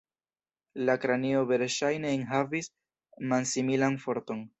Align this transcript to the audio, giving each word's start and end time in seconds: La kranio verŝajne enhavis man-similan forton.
La 0.89 0.95
kranio 1.01 1.43
verŝajne 1.51 2.13
enhavis 2.19 2.71
man-similan 3.33 4.01
forton. 4.07 4.43